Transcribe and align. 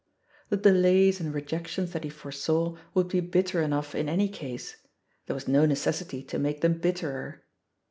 The 0.49 0.57
delays 0.57 1.21
end 1.21 1.31
rejections 1.35 1.91
that 1.91 2.03
he 2.03 2.09
foresaw 2.09 2.75
would 2.95 3.07
be 3.09 3.21
bittejf 3.21 3.63
enough 3.63 3.93
in 3.93 4.09
any 4.09 4.29
case— 4.29 4.77
^there 5.27 5.35
was 5.35 5.47
no 5.47 5.67
necessity 5.67 6.23
to 6.23 6.39
make 6.39 6.61
them 6.61 6.79
bitterer. 6.79 7.43